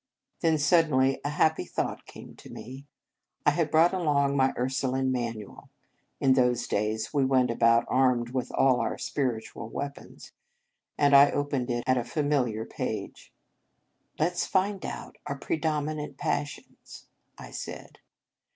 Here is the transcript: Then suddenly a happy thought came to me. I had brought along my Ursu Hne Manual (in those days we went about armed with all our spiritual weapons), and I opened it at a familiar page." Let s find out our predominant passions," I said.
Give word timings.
Then 0.39 0.57
suddenly 0.57 1.21
a 1.23 1.29
happy 1.29 1.63
thought 1.63 2.07
came 2.07 2.35
to 2.37 2.49
me. 2.49 2.87
I 3.45 3.51
had 3.51 3.69
brought 3.69 3.93
along 3.93 4.35
my 4.35 4.51
Ursu 4.57 4.89
Hne 4.93 5.11
Manual 5.11 5.69
(in 6.19 6.33
those 6.33 6.67
days 6.67 7.13
we 7.13 7.23
went 7.23 7.51
about 7.51 7.85
armed 7.87 8.31
with 8.31 8.51
all 8.51 8.79
our 8.79 8.97
spiritual 8.97 9.69
weapons), 9.69 10.31
and 10.97 11.15
I 11.15 11.29
opened 11.29 11.69
it 11.69 11.83
at 11.85 11.99
a 11.99 12.03
familiar 12.03 12.65
page." 12.65 13.31
Let 14.19 14.31
s 14.31 14.47
find 14.47 14.83
out 14.87 15.17
our 15.27 15.37
predominant 15.37 16.17
passions," 16.17 17.05
I 17.37 17.51
said. 17.51 17.99